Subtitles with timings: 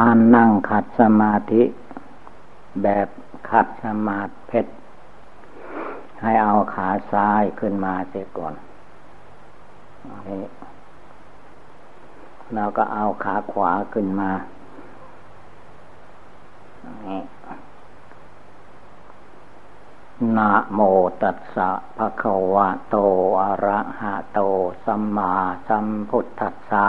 [0.00, 1.62] การนั่งขัดสมาธิ
[2.82, 3.08] แบบ
[3.50, 4.72] ขัดสมาธิเพชร
[6.22, 8.54] ให้เอาขาซ้ายขึ้นมาเสียก่อน
[12.54, 14.30] แล้วก็เอาขาขวาขึ้นมา
[20.36, 20.80] นะโม
[21.22, 22.96] ตัสสะภะคะวะโต
[23.40, 24.40] อะระหะโต
[24.84, 25.34] สัมมา
[25.68, 26.88] สัมพุทธัสสะ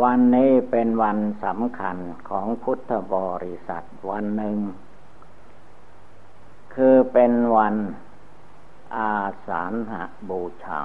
[0.00, 1.96] วันนี้เป็นวันสำคัญ
[2.28, 4.58] ของพุทธบริษัทวันหนึ่ง
[6.74, 7.74] คือเป็นวัน
[8.96, 9.94] อาสาฬห
[10.28, 10.80] บูชา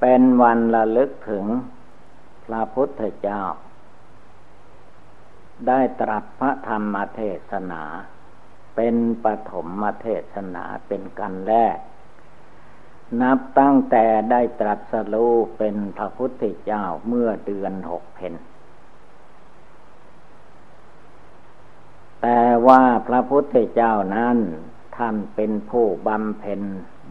[0.00, 1.44] เป็นวันระลึกถึง
[2.44, 3.42] พระพุทธเจ้า
[5.66, 7.82] ได้ตรัสพระธรรมเทศนา
[8.76, 11.78] เป็นปฐมเทศนาเป็นกันแรก
[13.20, 18.34] นับตั้งแต่ได้ตรัสรู้เป็นพระพุทธเจ้าเมื่อเดือนหกเพน
[22.22, 24.36] แต่ว่าพระพุทธเจ้านั้น
[24.96, 26.62] ท่านเป็นผู้บำเพ็ญ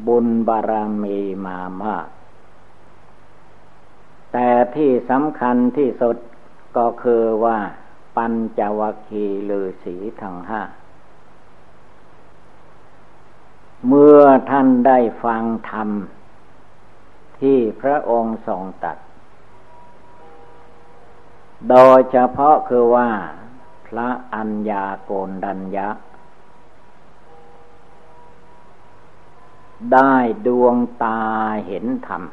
[0.07, 0.71] บุญบาร
[1.03, 2.07] มีมามาก
[4.33, 6.17] แต่ที่สำคัญที่สุด
[6.77, 7.57] ก็คือว่า
[8.17, 10.61] ปัญจวัคคีย์ฤาษีทั้งห้า
[13.87, 15.89] เมื่อท่านได้ฟังธรรม
[17.39, 18.97] ที่พระองค์ทรงตัด
[21.69, 23.09] โดยเฉพาะคือว่า
[23.87, 25.87] พระอัญญาโกนดัญญะ
[29.93, 30.15] ได้
[30.47, 31.21] ดวงตา
[31.67, 32.23] เห็นธรรม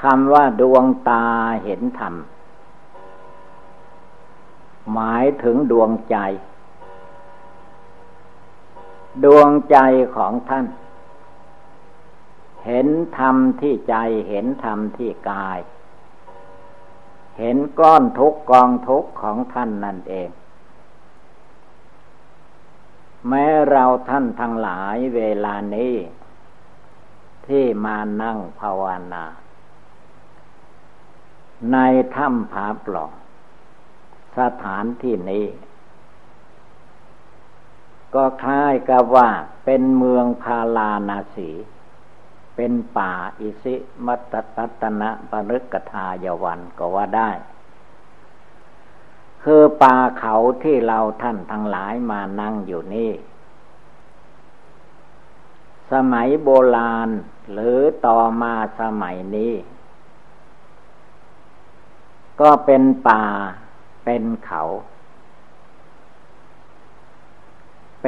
[0.00, 1.26] คำว่าดวงตา
[1.64, 2.14] เห็นธรรม
[4.92, 6.16] หมายถึงดวงใจ
[9.24, 9.78] ดวงใจ
[10.16, 10.66] ของท่าน
[12.64, 13.96] เห็นธรรมที่ใจ
[14.28, 15.58] เห็นธรรมที่กาย
[17.38, 20.28] เห็นก้อนทุกกองทุกของท่านนั่นเอง
[23.28, 25.94] แม้เราท่านทั้งหลายเวลานี้
[27.46, 29.24] ที่มานั่งภาวนา
[31.72, 31.76] ใน
[32.16, 33.12] ถ้ำผาปล่อง
[34.38, 35.46] สถานที่นี้
[38.14, 39.28] ก็คล้ายกับว่า
[39.64, 41.50] เป็นเมืองพาลานาสี
[42.56, 43.74] เป็นป่าอิสิ
[44.06, 44.20] มัต
[44.56, 47.30] ตัตนะปรึกทายวันก็ว่าได้
[49.42, 53.12] คือป่าเขาที่เราท่านทั้งหลายมานั่งอยู่นี่
[55.92, 57.08] สมัยโบราณ
[57.52, 59.54] หรือต่อมาสมัยนี้
[62.40, 63.24] ก็เป็นป่า
[64.04, 64.62] เป็นเขา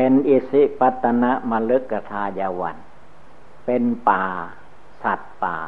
[0.03, 2.77] เป็นอิสิปตนะมลึกทายาวัน
[3.66, 4.25] เป็นป่า
[5.03, 5.59] สัตว์ป่า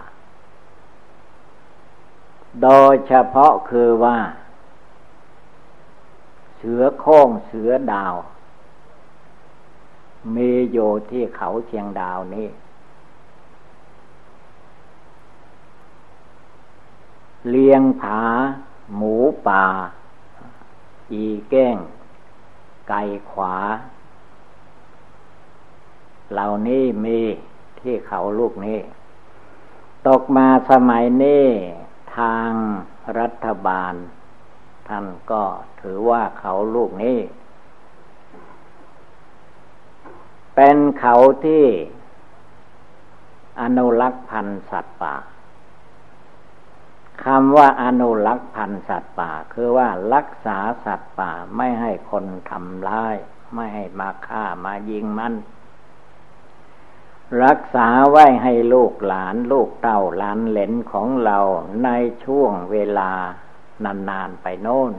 [2.63, 4.19] โดยเฉพาะคือว่า
[6.57, 8.15] เสือโค้งเสือดาว
[10.35, 10.79] มีโย
[11.11, 12.49] ที่เขาเชียงดาวนี้
[17.51, 18.21] เลียงผา
[18.97, 19.17] หมู
[19.49, 19.65] ป่า
[21.13, 21.77] อีแก้ง
[22.89, 23.01] ไก่
[23.33, 23.55] ขวา
[26.33, 27.21] เหล่านี้มี
[27.81, 28.79] ที่เขาลูกนี้
[30.09, 31.47] ตกมาสมัยนี้
[32.17, 32.51] ทาง
[33.19, 33.95] รัฐบาล
[34.89, 35.43] ท่านก็
[35.81, 37.19] ถือว่าเขาลูกนี้
[40.55, 41.67] เป็นเขาที่
[43.61, 45.17] อนุรักษ์พันธุ์สัตว์ป่า
[47.25, 53.17] คำว่าอนุรักษ์พันธุ์สัตว์ป่า คือว่ารักษาสัตว์ป่าไม่ให้คนทำร้าย
[53.55, 55.35] ไม่ให้มาฆ่ามายิงมัน
[57.45, 61.39] รักษาไว้ให้ลูกหลานลูกเต้าหลานเหลนของเรา
[61.85, 61.89] ใน
[62.25, 63.11] ช่วงเวลา
[63.85, 64.93] นานๆไปโน้น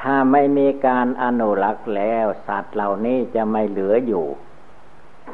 [0.00, 4.26] ถ้าไม่มีการอนุรักษ์แล้ว สัตว์เหล่านี้จะไม่เหลืออยู่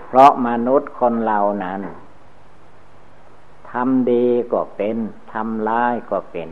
[0.06, 1.80] เพราะมนุษย์คนเรานั้น
[3.70, 4.96] ทำดีก็เป็น
[5.32, 6.48] ทำร้ายก็เป็น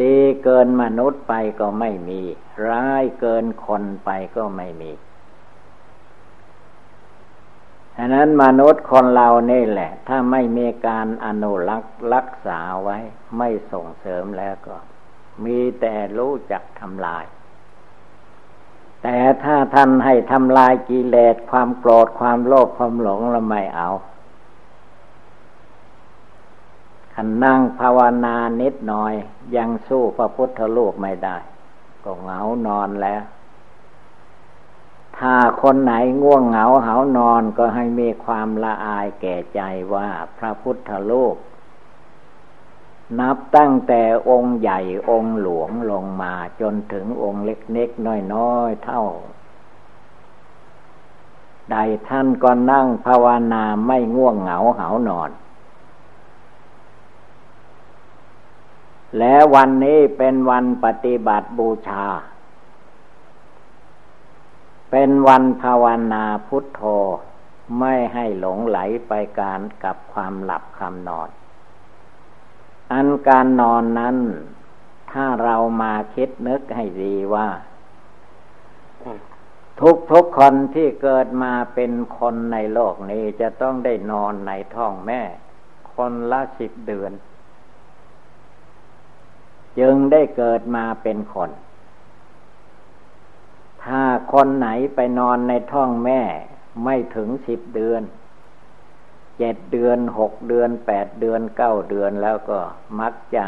[0.00, 2.20] ดีเกินมนุษย์ไปก็ไม่มี
[2.68, 4.90] ร้ายเกินคนไปก็ไม่มี
[8.02, 12.98] ฉะนั้นมนุษย์คนเราเนี่แหละ ถ้าไม่มีการอนุรักษ์รักษาไว้
[13.38, 14.76] ไม่ส่งเสริมแล้วก็
[15.44, 17.24] มีแต่รู้จักทำลาย
[19.02, 23.90] แต่ถ้าท่านให้ทำลายกิเลสความโกรธความโลภความหลงเราไม่เอา
[27.14, 29.14] ขันนั่งภาวนานิดหน่อย
[29.56, 31.36] ยังสู้พระพุทธรูปไม่ได้
[32.04, 33.22] ก็เหงานอนแล้ว
[35.20, 39.60] ถ้าคนไหนง่วงเหงาเหานอนก็ให้มีความละอายแก่ใจ
[39.94, 40.08] ว่า
[40.38, 41.36] พระพุทธโลก
[43.20, 44.80] นับตั้งแต่องค์ใหญ่
[45.10, 49.04] องค์หลวงลงมาจนถึงองค์เล็กๆน้อยๆเท่า
[51.70, 51.76] ใด
[52.08, 55.30] ท่านก็นั่งภาวนาไม่ง่วงเหงาเหานอน
[59.18, 62.06] และวันนี้เป็นวันปฏิบัติบูชา
[64.90, 66.82] เป็นวันภาวนาพุทโธ
[67.78, 71.28] ไม่ให้หลงไหลไปการกับความหลับคำนอน
[72.92, 74.16] อันการนอนนั้น
[75.12, 77.48] ถ้าเรามาคิดนึกให้ดีว่า
[79.80, 85.22] ทุกทุกคนที่เกิดมาเป็นคนในโลกนี้จะต้องได้นอนในท้องแม่
[85.94, 87.12] คนละสิบเดือน
[89.78, 91.50] จึงได้เกิดมาเป็นคน
[93.84, 96.20] ถ้าคนไหนไปนอนในท้องแม่
[96.84, 98.02] ไม่ถึงสิบเดือน
[99.38, 102.58] เจ็ดเดือนหกเดือนแปดเดือนเก้าเดือนแล้วก็
[103.00, 103.46] มักจะ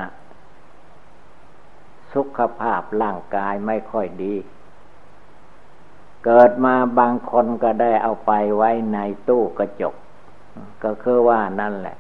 [2.13, 4.35] สุขภาพร่างกายไม่ค่อยดี
[6.25, 8.99] เกิดมาบางคนก็ได้เอาไปไว้ใน
[9.29, 9.95] ตู้กระจก
[10.85, 11.97] ก็คือว่านั่นแหละ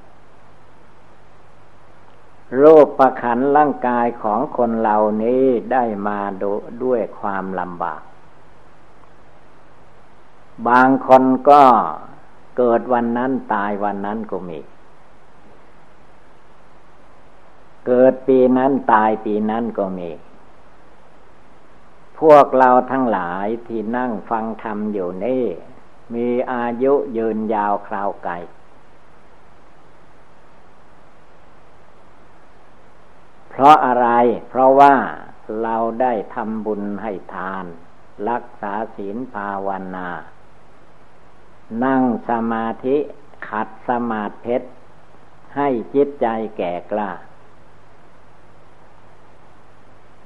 [2.56, 6.20] โรูปประขันร่างกายของคนเหล่านี้ได้มา
[6.84, 8.02] ด้วยความลำบาก
[10.68, 11.62] บางคนก็
[12.58, 14.60] เกิดวันนั้นตายวันนั้นก็มี
[17.86, 20.10] เกิดปีนั้นตายปีนั้นก็มี
[22.18, 25.44] พวกเราทั้งหลายที่นั่งฟังธรรมอยู่นี่
[26.14, 28.32] มีอายุยืนยาวคราวไกล
[33.48, 34.08] เพราะอะไร
[34.48, 34.94] เพราะว่า
[35.62, 37.64] เราได้ทำบุญให้ทาน
[38.28, 40.08] รักษาศีลภาวนา
[41.84, 42.96] นั่งสมาธิ
[43.48, 44.56] ขัดสมาธิ
[45.56, 46.26] ให้จิตใจ
[46.56, 47.10] แก่กล้า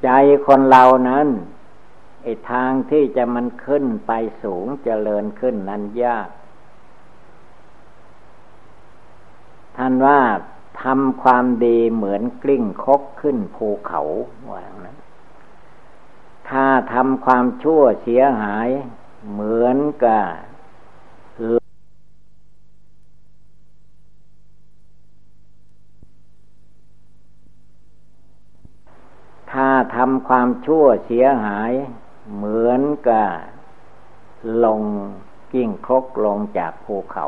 [0.02, 0.08] ใจ
[0.46, 1.28] คนเรานั้น
[2.22, 4.12] ไอ้ทางที่จะมันขึ้นไป
[4.42, 6.28] สูงจเจริญขึ้นนั้นยาก
[9.76, 10.20] ท่านว่า
[10.82, 14.02] ทำความดีเหมือนกลิ้งคกขึ้นภูเขา
[14.50, 14.98] ว่านั้น
[16.48, 18.68] ถ้าทำความชั่วเสียหาย
[19.30, 20.24] เหมือนกับ
[29.52, 31.72] ถ้าทำ ความชั่วเสียหาย
[32.34, 33.28] เหมือนกับ
[34.64, 34.82] ลง
[35.52, 37.26] กิ้งครกลงจากภูเขา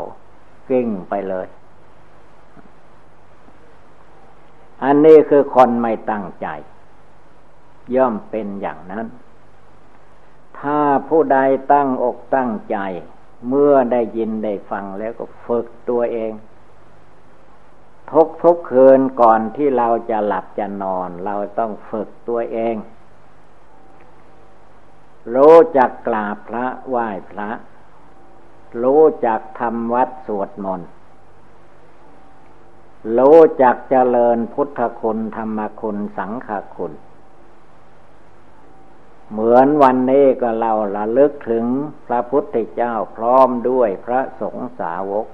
[0.69, 1.47] กิ้งไปเลย
[4.85, 6.49] อันนี้คือคนไม่ตั้งใจ
[7.95, 9.07] ย่อมเป็นอย่างนั้น
[10.59, 11.39] ถ้าผู้ใด
[11.73, 12.79] ตั้งอกตั้งใจ
[13.49, 16.33] เมื่อได้ยินได้ฟังแล้วก็ฝึกตัวเอง
[18.13, 22.77] ทุกทุกคืนก่อนที่เราจะหลับจะนอน เราต้องฝึกตัวเอง
[25.35, 27.51] รู้จักกราบพระไหว้พระ
[28.83, 30.89] รู้จักทำวัดสวดมนต์
[33.19, 36.93] รู้จักเจริญพุทธคุณธรรมคุณสังฆคุณ
[39.31, 41.65] เหมือนวันนี้ก็เราละลึกถึง
[42.07, 45.27] พระพุทธเจ้าพร้อมด้วยพระสงฆ์สาวก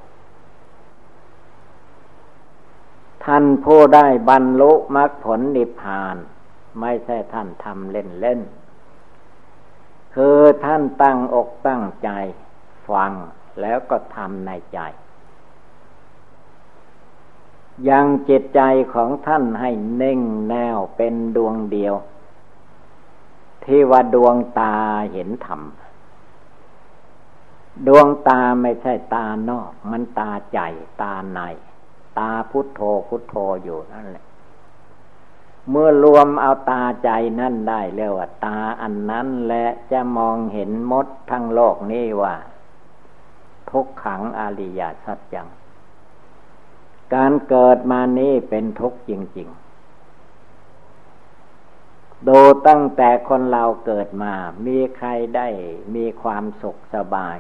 [3.25, 6.17] ท่านผู้ได้บรรลุมรรคผลนิพพาน
[6.81, 8.41] ไม่ใช่ท่านทำเล่นเล่น
[10.15, 12.11] คือท่านตั้งอกตั้งใจ
[12.89, 13.13] ฟัง
[13.61, 14.79] แล้วก็ทำในใจ
[17.89, 18.61] ยังจิตใจ
[18.95, 21.95] ของท่านให้เน่งแนวเป็นดวงเดียว
[23.65, 24.75] ที่ว่าดวงตา
[25.13, 25.61] เห็นธรรม
[27.87, 30.61] ดวงตาไม่ใช่ตานอก มันตาใจ
[31.03, 31.41] ตาใน
[32.19, 34.25] ตาพุทโธพุทโธอยู่นั่นแหละ
[35.71, 42.35] เมื่อรวมเอาตาใจนั่นได้เรียกว่าตาอันนั้นและจะมองเห็นมดทั้งโลกนี้ว่า
[43.71, 45.49] ทุกขังอริยสัจจัง
[47.15, 49.65] การเกิดมานี้เป็นทุกข์จริง ๆ
[52.29, 54.33] ดูตั้งแต่คนเราเกิดมา
[54.67, 55.49] มีใครได้
[55.95, 57.37] มีความสุขสบาย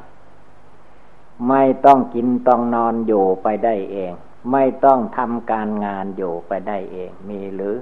[1.49, 4.13] ไม่ต้องกินต้องนอนอยู่ไปได้เอง
[4.53, 7.77] ไม่ต้องทำการงานอยู่ไปได้เอง มีหรือ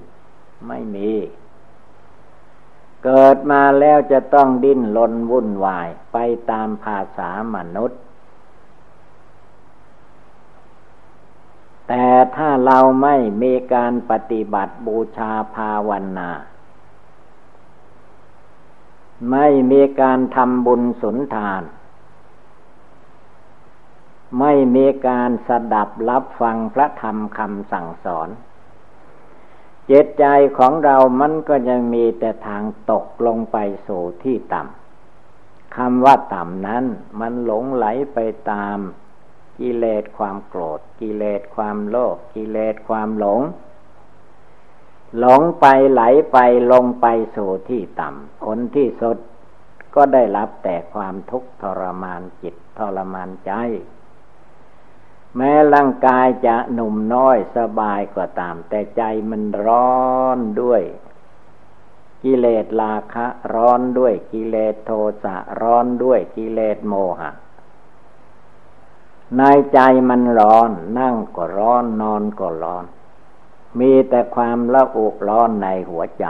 [0.66, 1.10] ไม่มี
[3.04, 6.18] เกิดมาแล้วจะต้องดิ้นรนวุ่นวายไป
[6.50, 8.00] ตามภาษามนุษย์
[11.88, 16.30] แต่ถ้าเราไม่มีการปฏิบัติบูชาภาวนา
[19.30, 21.62] ไม่มีการทำบุญสุนทาน
[24.38, 28.28] ไม่มีการสดับรับฟังพระธรรมคำสั่งสอน
[29.86, 30.24] เจตใจ
[30.58, 36.84] ของเรามันก็ยังมีแต่ทางตกลงไปสู่ที่ต่ำคำว่าต่ำนั้น
[37.20, 38.18] มันหลงไหลไป
[38.50, 38.78] ตาม
[39.58, 43.40] กิเลสความโกรธ กิเลสความโลภกิเลสความหลง
[45.18, 46.38] หลงไปไหลไป
[46.72, 49.16] ลงไปสู่ที่ต่ำผลที่สุด
[49.94, 53.52] ก็ได้รับแต่ความทุกข์ทรมานจิตทรมานใจ
[55.36, 60.02] แม้ร่างกายจะหนุ่มน้อยสบายก็ตาม แต่ใจมันร้อ
[60.36, 60.82] นด้วย
[62.22, 64.90] กิเลสราคะร้อนด้วยกิเลสโท
[65.22, 67.30] สะร้อนด้วยกิเลสโมหะ
[69.38, 72.84] ในใจมันร้อน นั่งก็ร้อนนอนก็ร้อน
[73.78, 76.26] มีแต่ความละอุร้อนในหัวใจ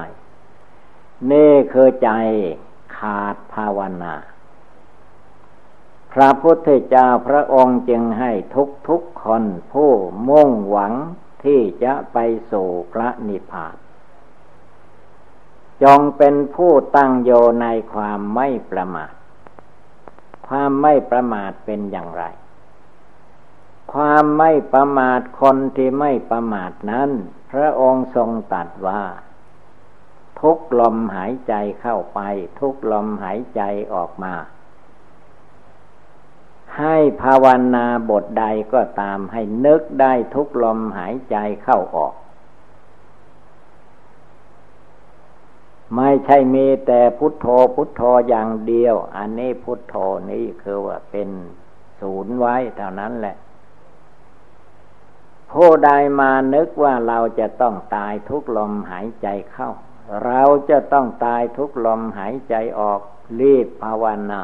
[1.30, 2.11] นี่คือใจ
[2.97, 4.14] ขาดภาวนา
[6.12, 9.90] พระพุทธเจ้าพระองค์จึงให้ทุกทุกคนผู้
[10.28, 10.92] มุ่งหวัง
[11.45, 12.19] ที่จะไป
[12.50, 13.76] สู่พระนิพพาน
[15.83, 17.31] จงเป็นผู้ตั้งโย
[17.62, 19.12] ในความไม่ประมาท
[20.49, 22.25] ความไม่ประมาทเป็นอย่างไร
[23.95, 27.11] ความไม่ประมาทคนที่ไม่ประมาทนั้น
[27.52, 29.04] พระองค์ทรงตัดว่า
[30.40, 32.21] ทุกลมหายใจเข้าไป
[32.61, 33.62] ทุกลมหายใจ
[33.95, 34.35] ออกมา
[36.79, 42.14] ให้ภาวนาบทใดก็ตามให้นึกได้ทุกลมหายใจเข้าออก
[45.97, 49.95] ไม่ใช่มีแต่พุทโธพุทโธอย่างเดียว อันนี้พุทโธ
[50.31, 51.29] นี้คือว่าเป็น
[52.00, 53.37] ศูนย์ไว้เท่านั้นแหละ
[55.52, 59.71] ผู้ใดมานึกว่าเราจะต้องตายทุกลมหายใจเข้า
[60.26, 63.00] เราจะต้องตายทุกลมหายใจออก
[63.41, 64.43] รีบภาวนา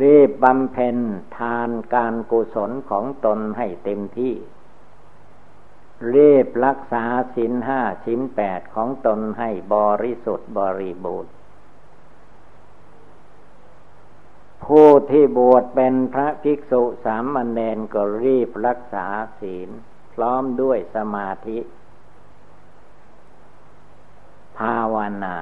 [0.00, 0.96] รีบบำเพ็ญ
[1.38, 4.34] ทานการกุศลของตนให้เต็มที่
[6.14, 7.04] รีบรักษา
[7.36, 11.32] สินห้าสินแปดของตนให้บริสุทธิ์บริบูรณ์
[14.64, 19.06] ผู้ที่บวชเป็นพระภิกษุสามเณรก็รีบรักษา
[19.40, 19.70] ศีล
[20.14, 21.58] พร้อมด้วยสมาธิ
[24.58, 25.36] ภาวนา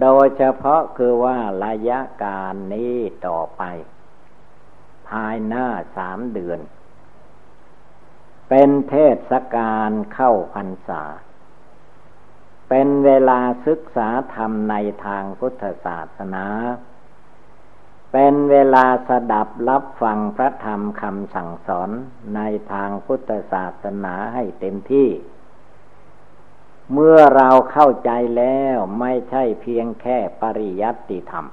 [0.00, 3.62] โดยเฉพาะคือว่าระยะการนี้ต่อไป
[5.08, 5.66] ภายหน้า
[5.96, 6.60] สามเดือน
[8.48, 8.94] เป็นเท
[9.30, 11.02] ศกาลเข้าพรรษา
[12.68, 14.74] เป็นเวลาศึกษาธรรมใน
[15.06, 16.46] ทางพุทธศาสนา
[18.12, 21.90] เป็นเวลาสดับรับฟังพระธรรมคำสั่งสอน
[22.34, 22.40] ใน
[22.72, 25.08] ทางพุทธศาสนาให้เต็มที่
[26.92, 31.46] เมื่อเราเข้าใจแล้วไม่ใช่เพียงแค่ปริยัติธรรม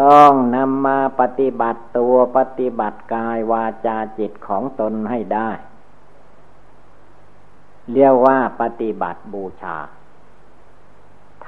[0.00, 5.50] ต้องนำมาปฏิบัติตัวปฏิบัติกายวาจาจิตของตนให้ได้
[7.92, 9.78] เรียกว่าปฏิบัติบูชา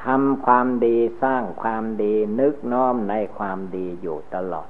[0.02, 4.68] ทำความดีสร้างความดีนึกน้อมในความดีอยู่ตลอด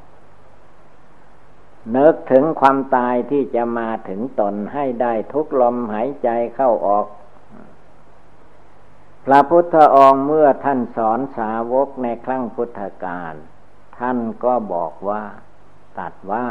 [1.95, 7.07] นึกถึงความตายที่จะมาถึงตนให้ได้ทุกลมหายใจเข้าออก
[9.25, 13.35] พระพุทธองค์เมื่อท่านสอนสาวกในครั้งพุทธกาล
[13.99, 15.23] ท่านก็บอกว่า
[15.99, 16.47] ตัดว่า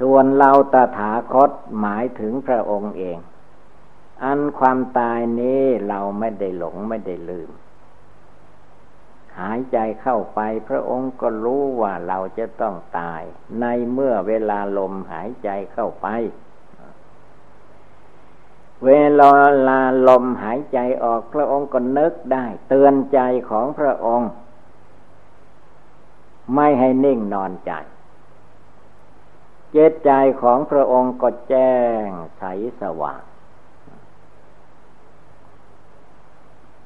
[0.00, 1.50] ส่วนเราตถาคต
[1.80, 3.18] หมายถึงพระองค์เอง
[4.24, 7.50] อันความตายนี้เราไม่ได้หลงไม่ได้ลืม
[9.38, 13.22] หายใจเข้าไปพระองค์ก็รู้ว่าเราจะต้องตาย
[13.60, 16.08] ในเมื่อเวลาลมหายใจเข้าไป
[18.86, 19.32] เวลา
[19.68, 23.20] ลาลมหายใจออกพระองค์ก็นึกได้ เตือนใจ
[23.50, 24.30] ของพระองค์
[26.54, 27.72] ไม่ให้นิ่งนอนใจ
[29.72, 30.10] เจตใจ
[30.42, 32.06] ของพระองค์ก็แจ้ง
[32.38, 32.42] ใส
[32.80, 33.22] สว่าง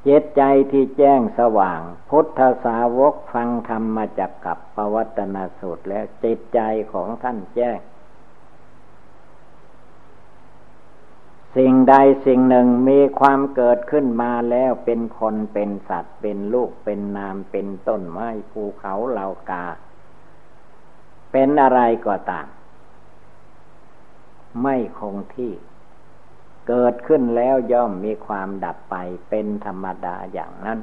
[0.06, 0.42] จิตใจ
[0.73, 6.61] ที่แจ้งสว่าง พุทธสาวกฟังธรรมมาจากกับปวัตนาสูตรแล้วจิตใจ
[6.92, 7.78] ของท่านแจ้ง
[11.56, 11.94] สิ่งใด
[12.26, 19.66] สิ่งหนึ่งมีความเกิดขึ้นมาแล้วเป็นคนเป็นสัตว์เป็นลูกเป็นนามเป็นต้นไม้ภูเขาเหล่ากา
[21.32, 22.46] เป็นอะไรก็ตาม
[24.62, 25.52] ไม่คงที่
[26.68, 28.94] เกิดขึ้นแล้วย่อมมีความดับไป
[29.28, 30.78] เป็นธรรมดาอย่างนั้น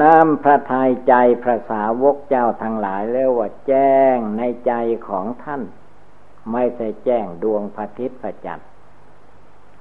[0.00, 4.72] น้ำพระทัยใจพระสาวกเจ้าทั้งหลายแล้วว่าแจ้งในใจ
[5.08, 5.62] ของท่าน
[6.52, 8.60] ไม่ใช่แจ้งดวงพระทิตย์พระจัน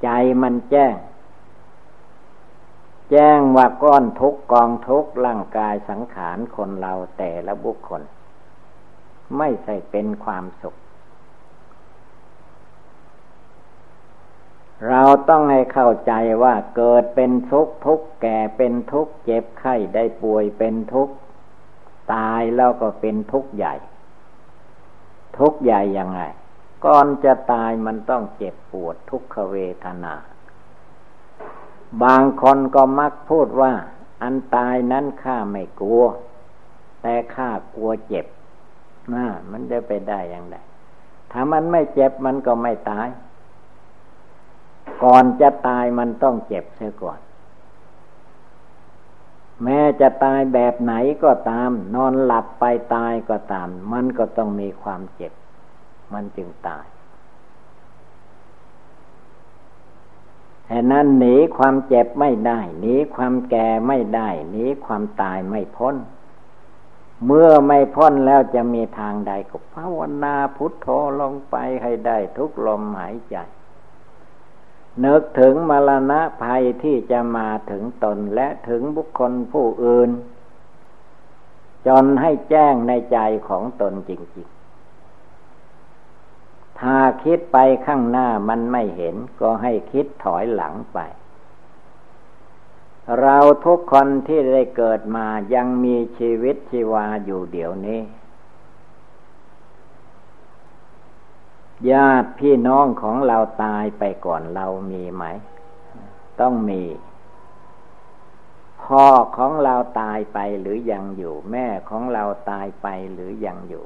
[0.03, 0.09] ใจ
[0.41, 0.95] มันแจ้ง
[3.11, 8.01] แจ้งว่าก้อนทุกกองทุกร่างกายสังขารคนเราแต่ละบุคคล
[9.37, 10.75] ไม่ใช่เป็นความสุข
[14.89, 21.13] เราต้องให้เข้าใจว่าเกิดเป็นทุกข์ทุกข์แก่เป็นทุกข์เจ็บไข้ได้ป่วยเป็นทุกข์
[22.13, 23.75] ตายแล้วก็เป็นทุกข์ใหญ่
[25.37, 26.21] ทุกข์ใหญ่ยังไง
[26.85, 29.55] ก่อนจะตายมันต้องเจ็บปวดทุกขเว
[29.85, 30.13] ทนา
[32.03, 33.73] บางคนก็มักพูดว่า
[34.23, 36.03] อันตายนั้นข้าไม่กลัว
[37.01, 38.25] แต่ข้ากลัวเจ็บ
[39.13, 40.55] น่ามันจะไปได้อย่างไร
[41.31, 43.07] ถ้ามันไม่เจ็บมันก็ไม่ตาย
[45.03, 47.19] ก่อนจะตายมันต้องเจ็บเสียก่อน
[49.63, 52.65] แม้จะตายแบบไหนก็ตาม นอนหลับไป
[52.95, 55.33] ตายก็ตาม มันก็ต้องมีความเจ็บ
[56.13, 56.85] มันจึงตาย
[60.67, 65.95] แห่นั้นหนีความเจ็บไม่ได้หนีความแก่ไม่ได้หนีความตายไม่พ้น
[67.25, 70.87] เมื่อไม่พ้นแล้วจะมีทางใดก็ภาวนาพุทโธ
[71.19, 73.37] ลงไปให้ได้ทุกลมหายใจ
[75.05, 80.09] นึกถึงมรณะภัยที่จะมาถึงตนและถึงบุคคลผู้อื่น
[81.87, 83.17] จนให้แจ้งในใจ
[83.49, 84.47] ของตนจริง
[85.83, 90.99] ๆ ถ้าคิดไปข้างหน้ามันไม่เห็นก็ให้คิดถอยหลังไป
[93.21, 98.01] เราทุกคนที่ได้เกิดมายังมีชีวิตชีวาอยู่เดี๋ยวนี้
[101.91, 105.23] ญาติพี่น้องของเราตายไปก่อนเรามีไหม
[106.41, 106.83] ต้องมี
[108.83, 109.05] พ่อ
[109.37, 113.85] ของเราตายไปหรือยังอยู่ แม่ของเราตายไปหรือยังอยู่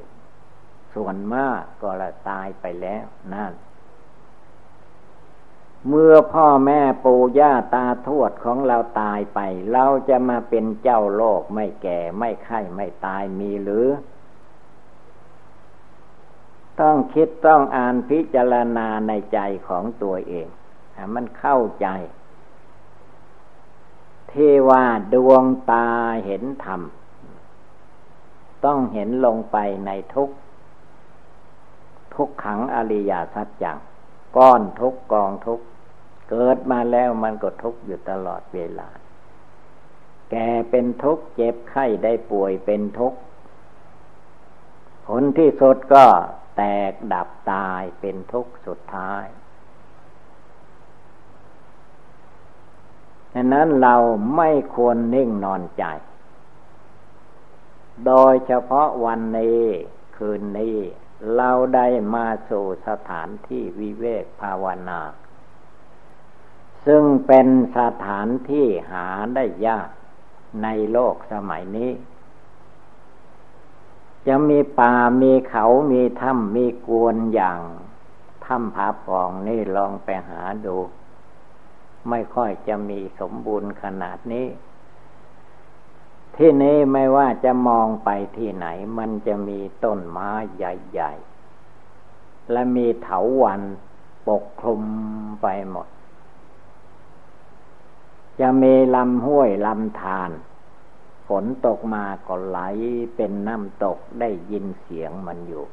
[0.93, 3.53] ส่วนมากก็ละตายไปแล้วนั่น
[5.87, 9.39] เมื่อพ่อแม่ปู่ย่าตาทวดของเราตายไป
[9.71, 13.87] เราจะมาเป็นเจ้าโลกไม่แก่ไม่ไข้ไม่ตายมีหรือ
[16.81, 20.47] ต้องคิดต้องอ่านพิจารณาในใจของตัวเอง
[21.15, 21.87] มันเข้าใจ
[24.31, 25.87] ที่ว่าดวงตา
[26.25, 26.81] เห็นธรรม
[28.65, 30.29] ต้องเห็นลงไปในทุก
[32.15, 33.77] ทุกขังอริยสัจจัง
[34.37, 35.61] ก้อนทุกกองทุก
[36.29, 38.89] เกิดมาแล้วมันก็ทุกอยู่ตลอดเวลา
[40.31, 43.13] แก่เป็นทุกเจ็บไข้ได้ป่วยเป็นทุก
[45.07, 46.05] ผลที่สุดก็
[46.55, 46.61] แต
[46.91, 49.25] กดับตายเป็นทุกข์สุดท้าย
[53.33, 53.95] ดังนั้นเรา
[54.35, 55.83] ไม่ควรนิ่งนอนใจ
[58.05, 59.63] โดยเฉพาะวันนี้
[60.15, 60.77] คืนนี้
[61.35, 65.01] เราได้มาสู่สถานที่วิเวกภาวนา
[66.85, 69.89] ซึ่งเป็นสถานที่หาได้ยาก
[70.63, 71.91] ในโลกสมัยนี้
[74.27, 77.59] จะมีป่ามีเขามีถ้ำมีกวนอย่าง
[78.45, 80.77] ถ้ำผาปองนี่ลองไปหาดู
[82.09, 84.47] ไม่ค่อยจะมีสมบูรณ์ขนาดนี้
[86.35, 91.13] ที่นี้ไม่ว่าจะมองไปที่ไหน มันจะมีต้นไม้ใหญ่
[91.83, 93.61] ๆ และมีเถาวัน
[94.27, 94.83] ปกคลุม
[95.41, 95.87] ไปหมด
[98.39, 100.31] จะมีลำห้วยลำธาร
[101.43, 102.59] นตกมาก็ไหล
[103.15, 105.65] เป็นน้ำตกได้ยินเสียงมันอยู่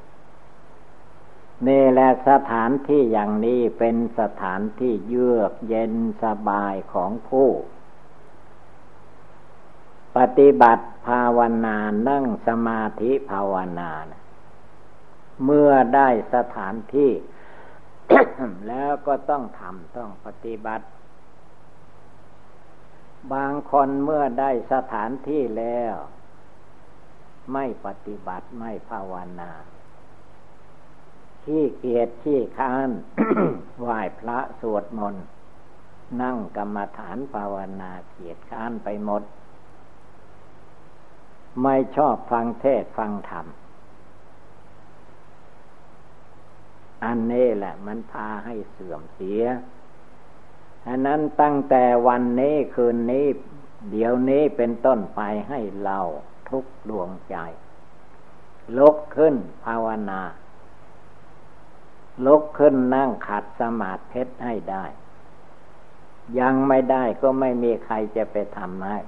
[1.66, 5.94] นี่แหละสถานที่อย่างนี้เป็นสถานที่เยือกเย็น
[6.24, 7.48] สบายของผู้
[10.16, 14.06] ปฏิบัติภาวนานั่งสมาธิภาวนาน
[15.44, 17.10] เมื่อได้สถานที่
[18.68, 20.86] แล้วก็ต้องทำต้องปฏิบัติ
[23.32, 25.96] บางคนเมื่อได้สถานที่แล้ว
[27.52, 29.50] ไม่ปฏิบัติไม่ภาวนา
[31.44, 32.90] ขี้เกียจขี้ค้าน
[33.80, 35.24] ไหว้พระสวดมนต์
[36.22, 39.22] นั่งกรรมฐานภาวนาเกียจค้านไปหมด
[41.62, 43.46] ไม่ชอบฟังเทศฟังธรรม
[47.04, 49.42] อันนี้แหละมันพาให้เสื่อมเสีย
[50.88, 53.26] อันนั้นตั้งแต่วันนี้คืนนี้
[53.90, 55.98] เดี๋ยวนี้เป็นต้นไปให้เรา
[56.48, 57.36] ทุกดวงใจ
[58.78, 60.20] ลุกขึ้นภาวนา
[62.26, 64.84] ลุกขึ้นนั่งขัดสมาธิให้ได้
[66.40, 68.98] ยังไม่ได้ก็ไม่มีใครจะไปทำให้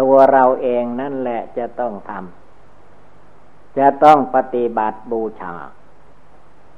[0.00, 5.54] ตัวเราเองนั่นแหละจะต้องทำจะต้องปฏิบัติบูชา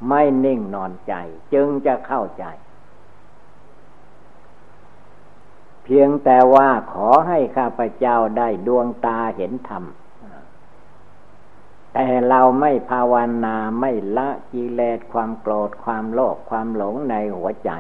[0.09, 1.15] ไม่นิ่งนอนใจ
[1.53, 2.45] จึงจะเข้าใจ
[5.85, 9.85] เพียงแต่ว่าขอให้ข้าพเจ้าได้ดวงตาเห็นธรรม
[11.93, 17.71] แต่เราไม่ภาวนาไม่ละกิเลสความโกรธความโลภความหลงในหัวใจ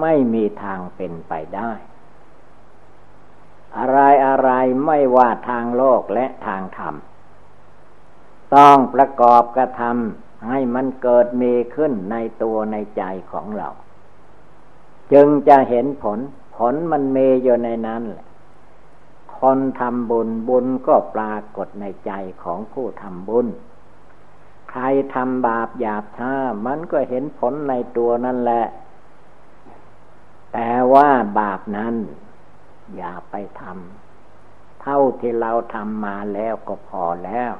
[0.00, 1.72] ไม่มีทางเป็นไปได้
[3.78, 4.50] อะไรอะไร
[4.86, 6.94] ไม่ว่าทางโลกและทางธรรม
[8.56, 13.02] ต้องประกอบกระทำให้มันเกิดมีขึ้นในตัวในใจ
[13.32, 13.68] ของเรา
[15.12, 16.18] จึงจะเห็นผล
[16.58, 18.26] ผลมันเมอยู่ในนั้นแหละ
[19.38, 23.46] คนทำบุญบุญก็ปรากฏในใจของผู้ทำบุญ
[24.70, 24.82] ใคร
[25.14, 26.32] ทำบาปหยาบช้า
[26.66, 28.64] มันก็เห็นผลในตัวนั่นแหละ
[30.52, 31.94] แต่ว่าบาปนั้น
[32.96, 37.52] อย่าไปทำเท่าที่เราทำมาแล้วก็พอแล้ว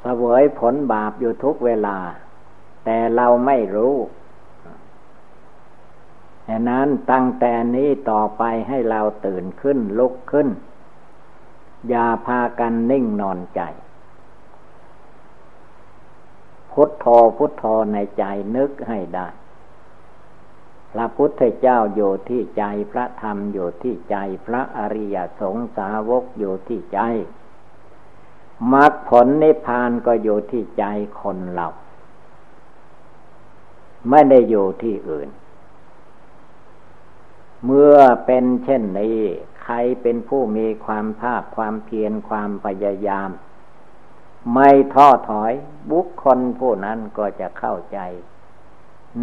[0.00, 1.98] เสวยผลบาปอยู่ทุกเวลา
[2.84, 3.94] แต่เราไม่รู้
[6.48, 10.48] ดังนั้นตั้งแต่นี้ต่อไปให้เราตื่นขึ้นลุกขึ้น
[11.88, 13.60] อย่าพากันนิ่งนอนใจ
[16.70, 18.24] พุทโธพุทโธในใจ
[18.56, 19.28] นึกให้ได้
[20.92, 27.00] พระพุทธเจ้าอยู่ที่ใจพระธรรมอยู่ที่ใจพระอริยสงสาวกอยู่ที่ใจ
[28.72, 30.84] มรรคผลนิพพานก็อยู่ที่ใจ
[31.20, 31.68] คนเรา
[34.10, 35.28] ไม่ได้อยู่ที่อื่น
[37.64, 37.96] เมื่อ
[38.26, 39.20] เป็นเช่นนี้
[39.62, 43.30] ใครเป็นผู้มีความภาคความเพียรความพยายาม
[44.54, 45.52] ไม่ท้อถอย
[45.90, 47.98] บุคคลผู้นั้นก็จะเข้าใจ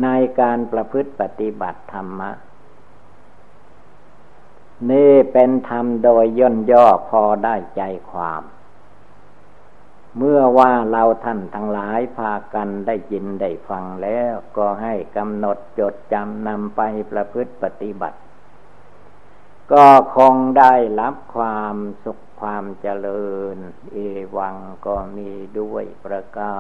[0.04, 0.08] ใน
[0.40, 2.32] การประพฤติปฏิบัติธรรมะ
[4.92, 8.44] นี่เป็นธรรมโดยย่นย่อพอได้ใจความ
[10.18, 18.18] เมื่อว่าเราท่านทั้งหลายพากันได้ยินได้ฟังแล้ว ก็ให้กำหนดจดจำนำไปประพฤติปฏิบัติ
[19.72, 23.58] ก็คงได้รับความสุขความเจริญ
[23.92, 23.98] เอ
[24.38, 24.56] วัง
[24.86, 26.56] ก็มีด้วยประกา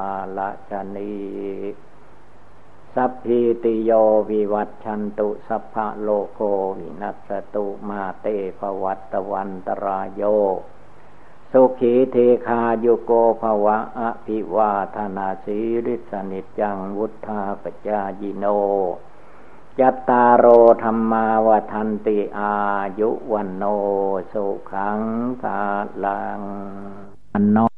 [0.69, 1.15] ศนี
[2.95, 3.91] สัพพิติโย
[4.29, 6.41] วิวัตชันตุสัพพะโลโก
[6.79, 8.27] วินัสตุมาเต
[8.59, 10.21] ภวัตวันตรายโย
[11.51, 12.17] สุขีเท
[12.47, 18.45] คาโยโกภวะอภิวาธนาสีริสนิจังวุธาปจายิโน
[19.81, 20.45] ยัตตารโอ
[20.83, 22.53] ธรรมาวทันติอา
[22.99, 23.63] ยุวันโน
[24.31, 24.99] สุขัง
[25.41, 25.59] ภา
[26.03, 26.41] ลัง
[27.33, 27.68] อันโน